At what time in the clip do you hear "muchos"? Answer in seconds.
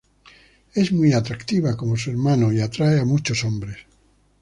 3.05-3.43